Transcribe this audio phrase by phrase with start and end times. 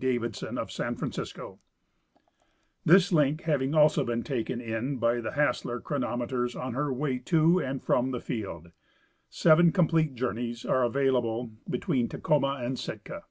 [0.00, 1.60] Davidson, of San Francisco;
[2.82, 7.58] this link having also been taken in b}^ the Hassler chronometers on her way to
[7.60, 8.70] and from the field,
[9.28, 13.24] seven complete journeys are available between Tacoma and Sitka.